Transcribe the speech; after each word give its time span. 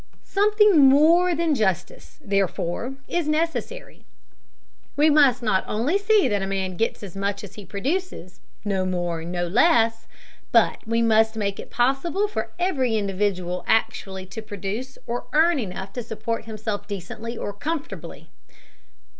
Something 0.25 0.79
more 0.89 1.35
than 1.35 1.53
justice, 1.53 2.17
therefore, 2.25 2.95
is 3.07 3.27
necessary. 3.27 4.03
We 4.95 5.11
must 5.11 5.43
not 5.43 5.63
only 5.67 5.99
see 5.99 6.27
that 6.27 6.41
a 6.41 6.47
man 6.47 6.75
gets 6.75 7.03
as 7.03 7.15
much 7.15 7.43
as 7.43 7.53
he 7.53 7.67
produces, 7.67 8.39
no 8.65 8.83
more, 8.83 9.23
no 9.23 9.45
less, 9.47 10.07
but 10.51 10.79
we 10.87 11.03
must 11.03 11.35
make 11.37 11.59
it 11.59 11.69
possible 11.69 12.27
for 12.27 12.49
every 12.57 12.97
individual 12.97 13.63
actually 13.67 14.25
to 14.25 14.41
produce 14.41 14.97
or 15.05 15.27
earn 15.33 15.59
enough 15.59 15.93
to 15.93 16.01
support 16.01 16.45
himself 16.45 16.87
decently 16.87 17.37
or 17.37 17.53
comfortably. 17.53 18.29